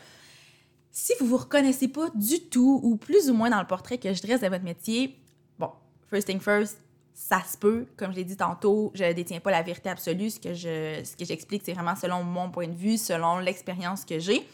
Si 0.91 1.13
vous 1.19 1.25
vous 1.25 1.37
reconnaissez 1.37 1.87
pas 1.87 2.09
du 2.13 2.39
tout 2.41 2.79
ou 2.83 2.95
plus 2.95 3.29
ou 3.29 3.33
moins 3.33 3.49
dans 3.49 3.59
le 3.59 3.67
portrait 3.67 3.97
que 3.97 4.13
je 4.13 4.21
dresse 4.21 4.41
de 4.41 4.47
votre 4.47 4.63
métier, 4.63 5.17
bon, 5.59 5.71
first 6.09 6.27
thing 6.27 6.39
first, 6.39 6.77
ça 7.13 7.41
se 7.41 7.57
peut. 7.57 7.87
Comme 7.97 8.11
je 8.11 8.17
l'ai 8.17 8.23
dit 8.23 8.37
tantôt, 8.37 8.91
je 8.93 9.03
ne 9.03 9.13
détiens 9.13 9.39
pas 9.39 9.51
la 9.51 9.61
vérité 9.61 9.89
absolue. 9.89 10.29
Ce 10.29 10.39
que, 10.39 10.53
je, 10.53 11.01
ce 11.03 11.15
que 11.15 11.25
j'explique, 11.25 11.63
c'est 11.65 11.73
vraiment 11.73 11.95
selon 11.95 12.23
mon 12.23 12.51
point 12.51 12.67
de 12.67 12.75
vue, 12.75 12.97
selon 12.97 13.39
l'expérience 13.39 14.05
que 14.05 14.19
j'ai. 14.19 14.47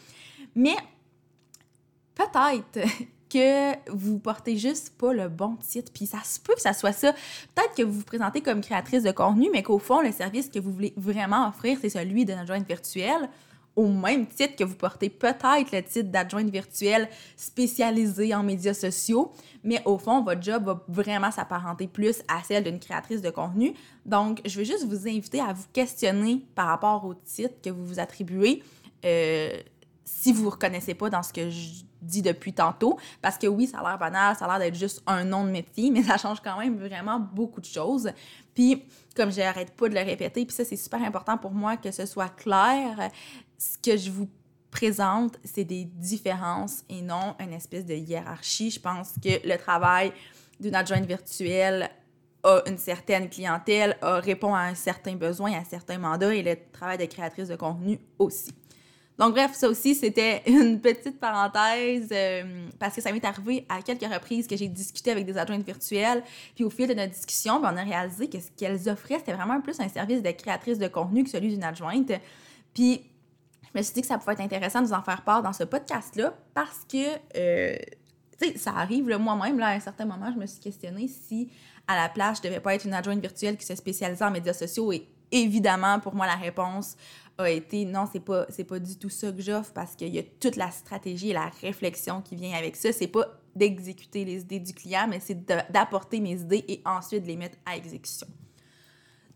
Mais 0.54 0.76
peut-être 2.14 2.88
que 3.32 3.90
vous 3.90 4.18
portez 4.18 4.56
juste 4.56 4.90
pas 4.98 5.12
le 5.12 5.28
bon 5.28 5.56
titre. 5.56 5.90
Puis 5.92 6.06
ça 6.06 6.18
se 6.24 6.40
peut 6.40 6.54
que 6.54 6.60
ça 6.60 6.72
soit 6.72 6.92
ça. 6.92 7.12
Peut-être 7.54 7.74
que 7.76 7.82
vous 7.82 7.92
vous 7.92 8.04
présentez 8.04 8.40
comme 8.40 8.60
créatrice 8.60 9.02
de 9.02 9.12
contenu, 9.12 9.48
mais 9.52 9.62
qu'au 9.62 9.78
fond, 9.78 10.00
le 10.00 10.12
service 10.12 10.48
que 10.48 10.58
vous 10.58 10.72
voulez 10.72 10.92
vraiment 10.96 11.48
offrir, 11.48 11.78
c'est 11.80 11.88
celui 11.88 12.24
de 12.24 12.32
notre 12.34 12.46
joint 12.48 12.62
virtuel 12.62 13.28
au 13.74 13.88
même 13.88 14.26
titre 14.26 14.56
que 14.56 14.64
vous 14.64 14.74
portez 14.74 15.08
peut-être 15.08 15.72
le 15.72 15.82
titre 15.82 16.10
d'adjointe 16.10 16.50
virtuelle 16.50 17.08
spécialisée 17.36 18.34
en 18.34 18.42
médias 18.42 18.74
sociaux, 18.74 19.32
mais 19.64 19.80
au 19.86 19.96
fond, 19.96 20.22
votre 20.22 20.42
job 20.42 20.64
va 20.64 20.84
vraiment 20.88 21.30
s'apparenter 21.30 21.86
plus 21.86 22.22
à 22.28 22.42
celle 22.42 22.64
d'une 22.64 22.78
créatrice 22.78 23.22
de 23.22 23.30
contenu. 23.30 23.72
Donc, 24.04 24.40
je 24.44 24.58
veux 24.58 24.64
juste 24.64 24.86
vous 24.86 25.08
inviter 25.08 25.40
à 25.40 25.52
vous 25.52 25.64
questionner 25.72 26.44
par 26.54 26.66
rapport 26.66 27.04
au 27.04 27.14
titre 27.14 27.54
que 27.62 27.70
vous 27.70 27.86
vous 27.86 27.98
attribuez. 27.98 28.62
Euh, 29.04 29.52
si 30.04 30.32
vous 30.32 30.40
ne 30.40 30.44
vous 30.44 30.50
reconnaissez 30.50 30.94
pas 30.94 31.08
dans 31.08 31.22
ce 31.22 31.32
que 31.32 31.48
je 31.48 31.84
dis 32.02 32.22
depuis 32.22 32.52
tantôt, 32.52 32.98
parce 33.20 33.38
que 33.38 33.46
oui, 33.46 33.66
ça 33.66 33.78
a 33.78 33.88
l'air 33.88 33.98
banal, 33.98 34.36
ça 34.36 34.44
a 34.44 34.48
l'air 34.48 34.58
d'être 34.58 34.78
juste 34.78 35.02
un 35.06 35.24
nom 35.24 35.44
de 35.44 35.50
métier, 35.50 35.90
mais 35.90 36.02
ça 36.02 36.18
change 36.18 36.40
quand 36.40 36.58
même 36.58 36.76
vraiment 36.76 37.18
beaucoup 37.18 37.60
de 37.60 37.66
choses. 37.66 38.10
Puis, 38.54 38.84
comme 39.16 39.30
j'arrête 39.32 39.74
pas 39.74 39.88
de 39.88 39.94
le 39.94 40.00
répéter, 40.00 40.44
puis 40.44 40.54
ça, 40.54 40.64
c'est 40.64 40.76
super 40.76 41.02
important 41.02 41.38
pour 41.38 41.52
moi 41.52 41.76
que 41.76 41.90
ce 41.90 42.06
soit 42.06 42.28
clair, 42.28 43.10
ce 43.56 43.78
que 43.78 43.96
je 43.96 44.10
vous 44.10 44.28
présente, 44.70 45.38
c'est 45.44 45.64
des 45.64 45.84
différences 45.84 46.82
et 46.88 47.02
non 47.02 47.36
une 47.38 47.52
espèce 47.52 47.84
de 47.84 47.94
hiérarchie. 47.94 48.70
Je 48.70 48.80
pense 48.80 49.12
que 49.22 49.46
le 49.46 49.56
travail 49.56 50.12
d'une 50.58 50.74
adjointe 50.74 51.04
virtuelle 51.04 51.90
a 52.42 52.62
une 52.66 52.78
certaine 52.78 53.28
clientèle, 53.28 53.96
répond 54.02 54.54
à 54.54 54.62
un 54.62 54.74
certain 54.74 55.14
besoin, 55.14 55.52
à 55.52 55.58
un 55.58 55.64
certain 55.64 55.98
mandat 55.98 56.34
et 56.34 56.42
le 56.42 56.56
travail 56.72 56.98
de 56.98 57.04
créatrice 57.04 57.48
de 57.48 57.56
contenu 57.56 58.00
aussi. 58.18 58.52
Donc, 59.22 59.34
bref, 59.34 59.52
ça 59.54 59.68
aussi, 59.68 59.94
c'était 59.94 60.42
une 60.48 60.80
petite 60.80 61.20
parenthèse 61.20 62.08
euh, 62.10 62.66
parce 62.80 62.96
que 62.96 63.00
ça 63.00 63.12
m'est 63.12 63.24
arrivé 63.24 63.64
à 63.68 63.80
quelques 63.80 64.12
reprises 64.12 64.48
que 64.48 64.56
j'ai 64.56 64.66
discuté 64.66 65.12
avec 65.12 65.26
des 65.26 65.38
adjointes 65.38 65.64
virtuelles. 65.64 66.24
Puis, 66.56 66.64
au 66.64 66.70
fil 66.70 66.88
de 66.88 66.94
notre 66.94 67.12
discussion, 67.12 67.60
ben, 67.60 67.72
on 67.72 67.76
a 67.76 67.84
réalisé 67.84 68.28
que 68.28 68.40
ce 68.40 68.48
qu'elles 68.56 68.88
offraient, 68.88 69.20
c'était 69.20 69.34
vraiment 69.34 69.60
plus 69.60 69.78
un 69.78 69.88
service 69.88 70.24
de 70.24 70.30
créatrice 70.32 70.80
de 70.80 70.88
contenu 70.88 71.22
que 71.22 71.30
celui 71.30 71.50
d'une 71.50 71.62
adjointe. 71.62 72.10
Puis, 72.74 73.02
je 73.62 73.78
me 73.78 73.84
suis 73.84 73.94
dit 73.94 74.00
que 74.00 74.08
ça 74.08 74.18
pouvait 74.18 74.32
être 74.32 74.40
intéressant 74.40 74.82
de 74.82 74.88
vous 74.88 74.92
en 74.92 75.02
faire 75.02 75.22
part 75.22 75.40
dans 75.40 75.52
ce 75.52 75.62
podcast-là 75.62 76.34
parce 76.52 76.84
que, 76.90 77.06
euh, 77.36 77.76
ça 78.56 78.72
arrive, 78.72 79.04
moi-même, 79.18 79.56
là, 79.60 79.68
à 79.68 79.74
un 79.74 79.80
certain 79.80 80.04
moment, 80.04 80.32
je 80.34 80.38
me 80.40 80.46
suis 80.46 80.58
questionnée 80.58 81.06
si, 81.06 81.48
à 81.86 81.94
la 81.94 82.08
place, 82.08 82.38
je 82.38 82.48
devais 82.48 82.58
pas 82.58 82.74
être 82.74 82.86
une 82.86 82.94
adjointe 82.94 83.20
virtuelle 83.20 83.56
qui 83.56 83.66
se 83.66 83.76
spécialisait 83.76 84.24
en 84.24 84.32
médias 84.32 84.52
sociaux 84.52 84.90
et 84.90 85.06
évidemment, 85.32 85.98
pour 85.98 86.14
moi, 86.14 86.26
la 86.26 86.36
réponse 86.36 86.96
a 87.38 87.50
été 87.50 87.84
non, 87.84 88.06
c'est 88.10 88.20
pas, 88.20 88.46
pas 88.46 88.78
du 88.78 88.96
tout 88.96 89.08
ça 89.08 89.32
que 89.32 89.40
j'offre 89.40 89.72
parce 89.72 89.96
qu'il 89.96 90.14
y 90.14 90.18
a 90.18 90.22
toute 90.22 90.56
la 90.56 90.70
stratégie 90.70 91.30
et 91.30 91.32
la 91.32 91.50
réflexion 91.60 92.20
qui 92.20 92.36
vient 92.36 92.56
avec 92.56 92.76
ça. 92.76 92.92
C'est 92.92 93.06
pas 93.06 93.26
d'exécuter 93.54 94.24
les 94.24 94.40
idées 94.40 94.60
du 94.60 94.72
client, 94.72 95.06
mais 95.08 95.20
c'est 95.20 95.44
d'apporter 95.70 96.20
mes 96.20 96.40
idées 96.40 96.64
et 96.68 96.82
ensuite 96.84 97.22
de 97.22 97.28
les 97.28 97.36
mettre 97.36 97.58
à 97.66 97.76
exécution. 97.76 98.26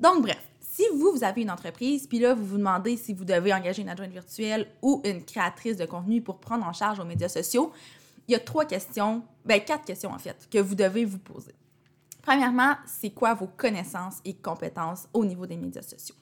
Donc, 0.00 0.23
bref, 0.23 0.43
si 0.61 0.85
vous, 0.95 1.12
vous 1.12 1.25
avez 1.25 1.43
une 1.43 1.50
entreprise, 1.50 2.07
puis 2.07 2.19
là, 2.19 2.35
vous 2.35 2.45
vous 2.45 2.59
demandez 2.59 2.97
si 2.97 3.15
vous 3.15 3.25
devez 3.25 3.53
engager 3.55 3.83
une 3.83 3.88
adjointe 3.88 4.12
virtuelle 4.12 4.69
ou 4.83 5.00
une 5.05 5.25
créatrice 5.25 5.76
de 5.76 5.87
contenu 5.87 6.21
pour 6.21 6.38
prendre 6.38 6.67
en 6.67 6.73
charge 6.73 6.99
vos 6.99 7.05
médias 7.05 7.29
sociaux, 7.29 7.73
il 8.29 8.33
y 8.33 8.35
a 8.35 8.41
trois 8.41 8.65
questions, 8.65 9.23
ben 9.45 9.61
quatre 9.61 9.85
questions 9.85 10.11
en 10.11 10.19
fait, 10.19 10.49
que 10.50 10.59
vous 10.59 10.75
devez 10.75 11.05
vous 11.05 11.19
poser. 11.19 11.55
Premièrement, 12.23 12.75
c'est 12.87 13.11
quoi 13.11 13.35
vos 13.35 13.47
connaissances 13.47 14.19
et 14.25 14.35
compétences 14.35 15.09
au 15.12 15.25
niveau 15.25 15.47
des 15.47 15.57
médias 15.57 15.83
sociaux? 15.83 16.17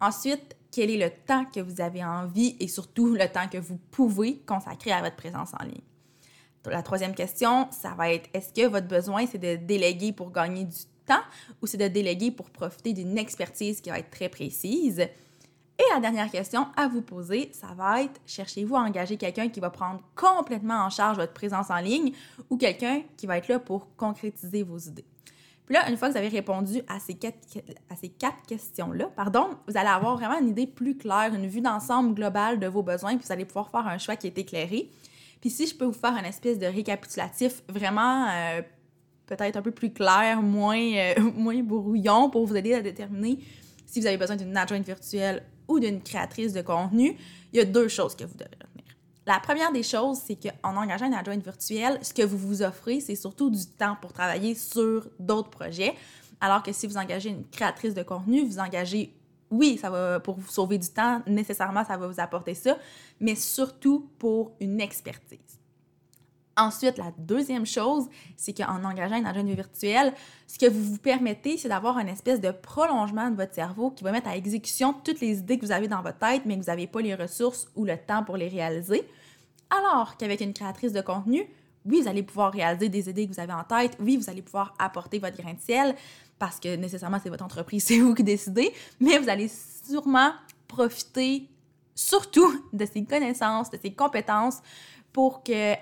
Ensuite, 0.00 0.55
quel 0.70 0.90
est 0.90 0.98
le 0.98 1.10
temps 1.26 1.44
que 1.44 1.60
vous 1.60 1.80
avez 1.80 2.04
envie 2.04 2.56
et 2.60 2.68
surtout 2.68 3.14
le 3.14 3.28
temps 3.28 3.48
que 3.48 3.58
vous 3.58 3.78
pouvez 3.90 4.38
consacrer 4.46 4.92
à 4.92 5.02
votre 5.02 5.16
présence 5.16 5.52
en 5.58 5.64
ligne? 5.64 5.82
La 6.66 6.82
troisième 6.82 7.14
question, 7.14 7.68
ça 7.70 7.90
va 7.90 8.12
être 8.12 8.28
est-ce 8.34 8.52
que 8.52 8.66
votre 8.66 8.88
besoin, 8.88 9.26
c'est 9.26 9.38
de 9.38 9.56
déléguer 9.56 10.12
pour 10.12 10.32
gagner 10.32 10.64
du 10.64 10.76
temps 11.06 11.22
ou 11.62 11.66
c'est 11.66 11.76
de 11.76 11.88
déléguer 11.88 12.32
pour 12.32 12.50
profiter 12.50 12.92
d'une 12.92 13.16
expertise 13.18 13.80
qui 13.80 13.90
va 13.90 14.00
être 14.00 14.10
très 14.10 14.28
précise? 14.28 14.98
Et 15.78 15.84
la 15.92 16.00
dernière 16.00 16.30
question 16.30 16.66
à 16.76 16.88
vous 16.88 17.02
poser, 17.02 17.50
ça 17.52 17.68
va 17.76 18.02
être 18.02 18.20
cherchez-vous 18.24 18.76
à 18.76 18.80
engager 18.80 19.16
quelqu'un 19.16 19.48
qui 19.48 19.60
va 19.60 19.70
prendre 19.70 20.00
complètement 20.14 20.84
en 20.84 20.90
charge 20.90 21.18
votre 21.18 21.34
présence 21.34 21.70
en 21.70 21.78
ligne 21.78 22.12
ou 22.48 22.56
quelqu'un 22.56 23.02
qui 23.16 23.26
va 23.26 23.36
être 23.38 23.48
là 23.48 23.58
pour 23.58 23.94
concrétiser 23.94 24.62
vos 24.62 24.78
idées? 24.78 25.04
Puis 25.66 25.74
là, 25.74 25.90
une 25.90 25.96
fois 25.96 26.08
que 26.08 26.12
vous 26.12 26.18
avez 26.18 26.28
répondu 26.28 26.80
à 26.88 26.98
ces 27.00 27.14
quatre, 27.14 28.46
questions-là, 28.46 29.10
pardon, 29.16 29.48
vous 29.66 29.76
allez 29.76 29.88
avoir 29.88 30.16
vraiment 30.16 30.38
une 30.38 30.48
idée 30.48 30.66
plus 30.66 30.96
claire, 30.96 31.34
une 31.34 31.46
vue 31.46 31.60
d'ensemble 31.60 32.14
globale 32.14 32.60
de 32.60 32.68
vos 32.68 32.82
besoins, 32.82 33.16
puis 33.16 33.26
vous 33.26 33.32
allez 33.32 33.44
pouvoir 33.44 33.70
faire 33.70 33.86
un 33.86 33.98
choix 33.98 34.16
qui 34.16 34.28
est 34.28 34.38
éclairé. 34.38 34.90
Puis 35.40 35.50
si 35.50 35.66
je 35.66 35.74
peux 35.74 35.84
vous 35.84 35.92
faire 35.92 36.14
un 36.14 36.22
espèce 36.22 36.58
de 36.58 36.66
récapitulatif 36.66 37.62
vraiment 37.68 38.28
euh, 38.28 38.62
peut-être 39.26 39.56
un 39.56 39.62
peu 39.62 39.72
plus 39.72 39.92
clair, 39.92 40.40
moins, 40.40 40.78
euh, 40.78 41.14
moins 41.36 41.60
brouillon 41.62 42.30
pour 42.30 42.46
vous 42.46 42.56
aider 42.56 42.74
à 42.74 42.80
déterminer 42.80 43.40
si 43.86 44.00
vous 44.00 44.06
avez 44.06 44.16
besoin 44.16 44.36
d'une 44.36 44.56
adjointe 44.56 44.84
virtuelle 44.84 45.44
ou 45.68 45.80
d'une 45.80 46.02
créatrice 46.02 46.52
de 46.52 46.60
contenu, 46.60 47.16
il 47.52 47.56
y 47.56 47.60
a 47.60 47.64
deux 47.64 47.88
choses 47.88 48.14
que 48.14 48.24
vous 48.24 48.34
devez 48.34 48.50
retenir. 48.50 48.85
La 49.26 49.40
première 49.40 49.72
des 49.72 49.82
choses, 49.82 50.20
c'est 50.24 50.36
qu'en 50.36 50.76
engageant 50.76 51.06
une 51.06 51.14
adjointe 51.14 51.42
virtuelle, 51.42 51.98
ce 52.00 52.14
que 52.14 52.22
vous 52.22 52.38
vous 52.38 52.62
offrez, 52.62 53.00
c'est 53.00 53.16
surtout 53.16 53.50
du 53.50 53.66
temps 53.66 53.96
pour 54.00 54.12
travailler 54.12 54.54
sur 54.54 55.08
d'autres 55.18 55.50
projets. 55.50 55.94
Alors 56.40 56.62
que 56.62 56.72
si 56.72 56.86
vous 56.86 56.96
engagez 56.96 57.30
une 57.30 57.44
créatrice 57.48 57.92
de 57.92 58.04
contenu, 58.04 58.44
vous 58.44 58.60
engagez, 58.60 59.12
oui, 59.50 59.78
ça 59.78 59.90
va 59.90 60.20
pour 60.20 60.36
vous 60.36 60.48
sauver 60.48 60.78
du 60.78 60.88
temps, 60.88 61.22
nécessairement, 61.26 61.84
ça 61.84 61.96
va 61.96 62.06
vous 62.06 62.20
apporter 62.20 62.54
ça, 62.54 62.78
mais 63.18 63.34
surtout 63.34 64.08
pour 64.18 64.52
une 64.60 64.80
expertise. 64.80 65.58
Ensuite, 66.58 66.96
la 66.96 67.12
deuxième 67.18 67.66
chose, 67.66 68.08
c'est 68.36 68.56
qu'en 68.56 68.82
engageant 68.82 69.16
une 69.16 69.26
adjointe 69.26 69.48
virtuelle, 69.48 70.14
ce 70.46 70.58
que 70.58 70.66
vous 70.66 70.82
vous 70.82 70.98
permettez, 70.98 71.58
c'est 71.58 71.68
d'avoir 71.68 71.98
une 71.98 72.08
espèce 72.08 72.40
de 72.40 72.50
prolongement 72.50 73.30
de 73.30 73.36
votre 73.36 73.54
cerveau 73.54 73.90
qui 73.90 74.04
va 74.04 74.12
mettre 74.12 74.28
à 74.28 74.36
exécution 74.36 74.94
toutes 75.04 75.20
les 75.20 75.38
idées 75.38 75.58
que 75.58 75.66
vous 75.66 75.72
avez 75.72 75.86
dans 75.86 76.00
votre 76.00 76.18
tête, 76.18 76.42
mais 76.46 76.54
que 76.54 76.60
vous 76.60 76.70
n'avez 76.70 76.86
pas 76.86 77.02
les 77.02 77.14
ressources 77.14 77.68
ou 77.76 77.84
le 77.84 77.98
temps 77.98 78.24
pour 78.24 78.38
les 78.38 78.48
réaliser. 78.48 79.06
Alors 79.68 80.16
qu'avec 80.16 80.40
une 80.40 80.54
créatrice 80.54 80.94
de 80.94 81.02
contenu, 81.02 81.46
oui, 81.84 82.00
vous 82.00 82.08
allez 82.08 82.22
pouvoir 82.22 82.52
réaliser 82.52 82.88
des 82.88 83.10
idées 83.10 83.26
que 83.26 83.34
vous 83.34 83.40
avez 83.40 83.52
en 83.52 83.64
tête. 83.64 83.96
Oui, 84.00 84.16
vous 84.16 84.30
allez 84.30 84.42
pouvoir 84.42 84.74
apporter 84.78 85.18
votre 85.18 85.36
grain 85.36 85.52
de 85.52 85.60
ciel 85.60 85.94
parce 86.38 86.58
que 86.58 86.74
nécessairement, 86.76 87.18
c'est 87.22 87.30
votre 87.30 87.44
entreprise, 87.44 87.84
c'est 87.86 87.98
vous 87.98 88.14
qui 88.14 88.24
décidez, 88.24 88.72
mais 88.98 89.18
vous 89.18 89.28
allez 89.28 89.50
sûrement 89.86 90.32
profiter 90.68 91.48
surtout 91.94 92.64
de 92.72 92.86
ses 92.86 93.04
connaissances, 93.04 93.70
de 93.70 93.78
ses 93.82 93.92
compétences 93.92 94.60
pour 95.12 95.42
que 95.42 95.74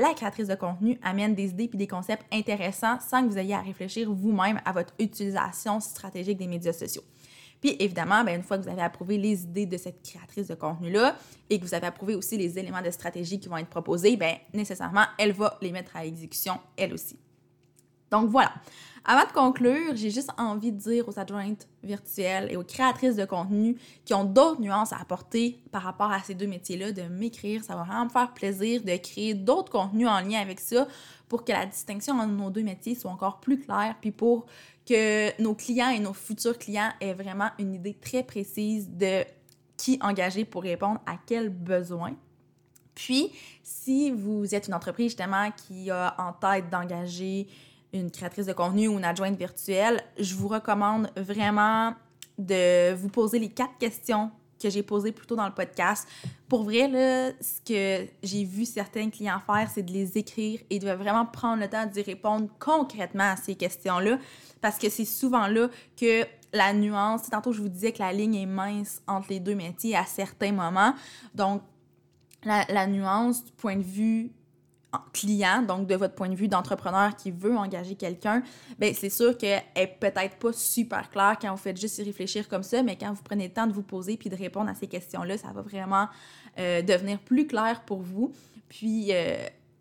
la 0.00 0.14
créatrice 0.14 0.48
de 0.48 0.54
contenu 0.54 0.98
amène 1.02 1.34
des 1.34 1.50
idées 1.50 1.68
puis 1.68 1.78
des 1.78 1.86
concepts 1.86 2.24
intéressants 2.32 2.98
sans 3.00 3.22
que 3.22 3.32
vous 3.32 3.38
ayez 3.38 3.54
à 3.54 3.60
réfléchir 3.60 4.12
vous-même 4.12 4.60
à 4.64 4.72
votre 4.72 4.94
utilisation 4.98 5.80
stratégique 5.80 6.38
des 6.38 6.46
médias 6.46 6.72
sociaux. 6.72 7.02
Puis 7.60 7.76
évidemment, 7.78 8.24
bien, 8.24 8.36
une 8.36 8.42
fois 8.42 8.56
que 8.58 8.62
vous 8.62 8.70
avez 8.70 8.82
approuvé 8.82 9.18
les 9.18 9.42
idées 9.42 9.66
de 9.66 9.76
cette 9.76 10.02
créatrice 10.02 10.48
de 10.48 10.54
contenu-là 10.54 11.16
et 11.50 11.58
que 11.58 11.64
vous 11.64 11.74
avez 11.74 11.86
approuvé 11.86 12.14
aussi 12.14 12.38
les 12.38 12.58
éléments 12.58 12.82
de 12.82 12.90
stratégie 12.90 13.38
qui 13.38 13.48
vont 13.48 13.58
être 13.58 13.68
proposés, 13.68 14.16
bien, 14.16 14.38
nécessairement, 14.54 15.04
elle 15.18 15.32
va 15.32 15.58
les 15.60 15.70
mettre 15.70 15.96
à 15.96 16.06
exécution 16.06 16.58
elle 16.76 16.94
aussi. 16.94 17.18
Donc 18.10 18.28
voilà. 18.30 18.52
Avant 19.04 19.26
de 19.26 19.32
conclure, 19.32 19.96
j'ai 19.96 20.10
juste 20.10 20.30
envie 20.36 20.72
de 20.72 20.78
dire 20.78 21.08
aux 21.08 21.18
adjointes 21.18 21.66
virtuelles 21.82 22.48
et 22.50 22.56
aux 22.56 22.64
créatrices 22.64 23.16
de 23.16 23.24
contenu 23.24 23.78
qui 24.04 24.12
ont 24.12 24.24
d'autres 24.24 24.60
nuances 24.60 24.92
à 24.92 24.98
apporter 24.98 25.58
par 25.72 25.82
rapport 25.82 26.12
à 26.12 26.22
ces 26.22 26.34
deux 26.34 26.46
métiers-là, 26.46 26.92
de 26.92 27.02
m'écrire. 27.02 27.64
Ça 27.64 27.74
va 27.76 27.84
vraiment 27.84 28.04
me 28.04 28.10
faire 28.10 28.32
plaisir 28.34 28.82
de 28.82 28.94
créer 28.96 29.32
d'autres 29.34 29.72
contenus 29.72 30.06
en 30.06 30.20
lien 30.20 30.40
avec 30.40 30.60
ça 30.60 30.86
pour 31.28 31.44
que 31.44 31.52
la 31.52 31.64
distinction 31.64 32.18
entre 32.18 32.32
nos 32.32 32.50
deux 32.50 32.62
métiers 32.62 32.94
soit 32.94 33.10
encore 33.10 33.40
plus 33.40 33.58
claire, 33.58 33.94
puis 34.00 34.10
pour 34.10 34.46
que 34.86 35.40
nos 35.40 35.54
clients 35.54 35.90
et 35.90 36.00
nos 36.00 36.12
futurs 36.12 36.58
clients 36.58 36.90
aient 37.00 37.14
vraiment 37.14 37.50
une 37.58 37.74
idée 37.74 37.94
très 37.94 38.22
précise 38.22 38.88
de 38.90 39.24
qui 39.76 39.98
engager 40.02 40.44
pour 40.44 40.62
répondre 40.62 41.00
à 41.06 41.16
quels 41.26 41.48
besoins. 41.48 42.14
Puis, 42.94 43.32
si 43.62 44.10
vous 44.10 44.54
êtes 44.54 44.68
une 44.68 44.74
entreprise 44.74 45.06
justement 45.06 45.50
qui 45.52 45.90
a 45.90 46.14
en 46.18 46.34
tête 46.34 46.68
d'engager 46.68 47.48
une 47.92 48.10
créatrice 48.10 48.46
de 48.46 48.52
contenu 48.52 48.88
ou 48.88 48.98
une 48.98 49.04
adjointe 49.04 49.36
virtuelle, 49.36 50.02
je 50.18 50.34
vous 50.34 50.48
recommande 50.48 51.10
vraiment 51.16 51.94
de 52.38 52.94
vous 52.94 53.08
poser 53.08 53.38
les 53.38 53.50
quatre 53.50 53.76
questions 53.78 54.30
que 54.62 54.68
j'ai 54.68 54.82
posées 54.82 55.12
plus 55.12 55.26
tôt 55.26 55.36
dans 55.36 55.46
le 55.46 55.54
podcast. 55.54 56.06
Pour 56.48 56.64
vrai, 56.64 57.34
ce 57.40 57.60
que 57.64 58.06
j'ai 58.22 58.44
vu 58.44 58.66
certains 58.66 59.08
clients 59.08 59.40
faire, 59.46 59.68
c'est 59.72 59.82
de 59.82 59.92
les 59.92 60.18
écrire 60.18 60.60
et 60.68 60.78
de 60.78 60.90
vraiment 60.90 61.24
prendre 61.24 61.62
le 61.62 61.68
temps 61.68 61.86
d'y 61.86 62.02
répondre 62.02 62.48
concrètement 62.58 63.32
à 63.32 63.36
ces 63.36 63.54
questions-là, 63.54 64.18
parce 64.60 64.78
que 64.78 64.90
c'est 64.90 65.06
souvent 65.06 65.46
là 65.46 65.68
que 65.96 66.24
la 66.52 66.72
nuance, 66.74 67.30
tantôt 67.30 67.52
je 67.52 67.62
vous 67.62 67.68
disais 67.68 67.92
que 67.92 68.00
la 68.00 68.12
ligne 68.12 68.34
est 68.34 68.46
mince 68.46 69.00
entre 69.06 69.28
les 69.30 69.40
deux 69.40 69.54
métiers 69.54 69.96
à 69.96 70.04
certains 70.04 70.52
moments. 70.52 70.94
Donc, 71.34 71.62
la 72.44 72.86
nuance 72.86 73.44
du 73.44 73.52
point 73.52 73.76
de 73.76 73.82
vue 73.82 74.32
client, 75.12 75.62
donc 75.62 75.86
de 75.86 75.94
votre 75.94 76.14
point 76.14 76.28
de 76.28 76.34
vue 76.34 76.48
d'entrepreneur 76.48 77.16
qui 77.16 77.30
veut 77.30 77.56
engager 77.56 77.94
quelqu'un, 77.94 78.42
ben 78.78 78.94
c'est 78.94 79.10
sûr 79.10 79.36
qu'elle 79.36 79.62
est 79.74 79.86
peut-être 79.86 80.36
pas 80.36 80.52
super 80.52 81.10
claire 81.10 81.36
quand 81.40 81.50
vous 81.50 81.56
faites 81.56 81.80
juste 81.80 81.98
y 81.98 82.02
réfléchir 82.02 82.48
comme 82.48 82.62
ça, 82.62 82.82
mais 82.82 82.96
quand 82.96 83.12
vous 83.12 83.22
prenez 83.22 83.48
le 83.48 83.52
temps 83.52 83.66
de 83.66 83.72
vous 83.72 83.82
poser 83.82 84.16
puis 84.16 84.30
de 84.30 84.36
répondre 84.36 84.70
à 84.70 84.74
ces 84.74 84.86
questions-là, 84.86 85.38
ça 85.38 85.48
va 85.52 85.62
vraiment 85.62 86.08
euh, 86.58 86.82
devenir 86.82 87.18
plus 87.20 87.46
clair 87.46 87.82
pour 87.86 88.00
vous. 88.00 88.32
Puis 88.68 89.08
euh, 89.10 89.36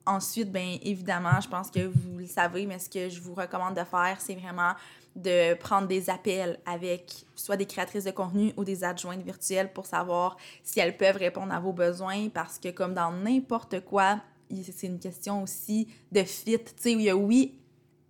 ensuite, 0.05 0.51
ben 0.51 0.77
évidemment, 0.83 1.39
je 1.41 1.47
pense 1.47 1.71
que 1.71 1.85
vous 1.85 2.17
le 2.17 2.27
savez, 2.27 2.65
mais 2.65 2.79
ce 2.79 2.89
que 2.89 3.09
je 3.09 3.19
vous 3.21 3.33
recommande 3.33 3.75
de 3.75 3.83
faire, 3.83 4.17
c'est 4.19 4.35
vraiment 4.35 4.73
de 5.15 5.55
prendre 5.55 5.87
des 5.87 6.09
appels 6.09 6.59
avec 6.65 7.25
soit 7.35 7.57
des 7.57 7.65
créatrices 7.65 8.05
de 8.05 8.11
contenu 8.11 8.53
ou 8.57 8.63
des 8.63 8.83
adjointes 8.83 9.23
virtuelles 9.23 9.71
pour 9.73 9.85
savoir 9.85 10.37
si 10.63 10.79
elles 10.79 10.97
peuvent 10.97 11.17
répondre 11.17 11.53
à 11.53 11.59
vos 11.59 11.73
besoins 11.73 12.29
parce 12.29 12.59
que 12.59 12.69
comme 12.69 12.93
dans 12.93 13.11
n'importe 13.11 13.81
quoi, 13.81 14.19
c'est 14.49 14.87
une 14.87 14.99
question 14.99 15.43
aussi 15.43 15.87
de 16.11 16.23
fit. 16.23 16.57
Tu 16.59 16.71
sais, 16.75 16.91
il 16.93 17.01
y 17.01 17.09
a 17.09 17.15
oui, 17.15 17.59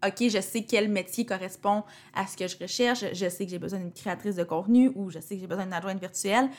OK, 0.06 0.30
je 0.30 0.40
sais 0.42 0.64
quel 0.64 0.90
métier 0.90 1.26
correspond 1.26 1.84
à 2.14 2.26
ce 2.26 2.38
que 2.38 2.48
je 2.48 2.58
recherche, 2.58 3.06
je 3.14 3.30
sais 3.30 3.46
que 3.46 3.52
j'ai 3.52 3.60
besoin 3.60 3.80
d'une 3.80 3.92
créatrice 3.92 4.36
de 4.36 4.44
contenu 4.44 4.92
ou 4.96 5.10
je 5.10 5.20
sais 5.20 5.36
que 5.36 5.42
j'ai 5.42 5.48
besoin 5.48 5.66
d'une 5.66 5.74
adjointe 5.74 6.00
virtuelle, 6.00 6.50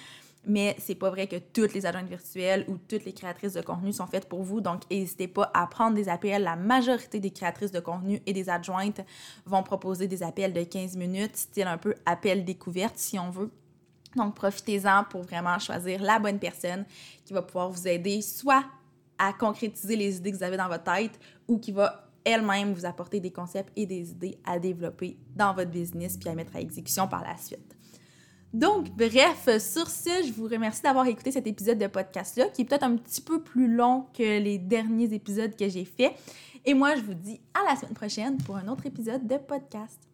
mais 0.46 0.76
c'est 0.78 0.94
pas 0.94 1.10
vrai 1.10 1.26
que 1.26 1.36
toutes 1.36 1.74
les 1.74 1.86
adjointes 1.86 2.08
virtuelles 2.08 2.64
ou 2.68 2.76
toutes 2.76 3.04
les 3.04 3.12
créatrices 3.12 3.54
de 3.54 3.62
contenu 3.62 3.92
sont 3.92 4.06
faites 4.06 4.28
pour 4.28 4.42
vous. 4.42 4.60
Donc, 4.60 4.82
n'hésitez 4.90 5.28
pas 5.28 5.50
à 5.54 5.66
prendre 5.66 5.94
des 5.94 6.08
appels. 6.08 6.42
La 6.42 6.56
majorité 6.56 7.20
des 7.20 7.30
créatrices 7.30 7.72
de 7.72 7.80
contenu 7.80 8.20
et 8.26 8.32
des 8.32 8.48
adjointes 8.48 9.00
vont 9.44 9.62
proposer 9.62 10.06
des 10.06 10.22
appels 10.22 10.52
de 10.52 10.62
15 10.62 10.96
minutes, 10.96 11.36
style 11.36 11.66
un 11.66 11.78
peu 11.78 11.94
appel 12.06 12.44
découverte 12.44 12.96
si 12.96 13.18
on 13.18 13.30
veut. 13.30 13.50
Donc, 14.16 14.34
profitez-en 14.34 15.04
pour 15.04 15.22
vraiment 15.22 15.58
choisir 15.58 16.02
la 16.02 16.18
bonne 16.18 16.38
personne 16.38 16.84
qui 17.24 17.32
va 17.32 17.42
pouvoir 17.42 17.70
vous 17.70 17.86
aider 17.86 18.22
soit 18.22 18.64
à 19.20 19.34
concrétiser 19.34 19.94
les 19.96 20.16
idées 20.16 20.32
que 20.32 20.36
vous 20.38 20.42
avez 20.42 20.56
dans 20.56 20.68
votre 20.68 20.84
tête 20.84 21.20
ou 21.46 21.58
qui 21.58 21.72
va 21.72 22.10
elle-même 22.24 22.72
vous 22.72 22.86
apporter 22.86 23.20
des 23.20 23.30
concepts 23.30 23.70
et 23.76 23.86
des 23.86 24.10
idées 24.10 24.38
à 24.44 24.58
développer 24.58 25.18
dans 25.36 25.54
votre 25.54 25.70
business 25.70 26.16
puis 26.16 26.28
à 26.28 26.34
mettre 26.34 26.56
à 26.56 26.60
exécution 26.60 27.06
par 27.06 27.22
la 27.22 27.36
suite. 27.36 27.76
Donc, 28.52 28.90
bref, 28.96 29.48
sur 29.60 29.88
ce, 29.88 30.24
je 30.26 30.32
vous 30.32 30.48
remercie 30.48 30.82
d'avoir 30.82 31.06
écouté 31.06 31.30
cet 31.30 31.46
épisode 31.46 31.78
de 31.78 31.86
podcast-là, 31.86 32.46
qui 32.46 32.62
est 32.62 32.64
peut-être 32.64 32.82
un 32.82 32.96
petit 32.96 33.20
peu 33.20 33.40
plus 33.42 33.72
long 33.72 34.06
que 34.12 34.40
les 34.40 34.58
derniers 34.58 35.14
épisodes 35.14 35.54
que 35.54 35.68
j'ai 35.68 35.84
faits. 35.84 36.12
Et 36.64 36.74
moi, 36.74 36.96
je 36.96 37.02
vous 37.02 37.14
dis 37.14 37.40
à 37.54 37.70
la 37.70 37.76
semaine 37.76 37.94
prochaine 37.94 38.38
pour 38.38 38.56
un 38.56 38.66
autre 38.68 38.86
épisode 38.86 39.26
de 39.26 39.36
podcast. 39.36 40.00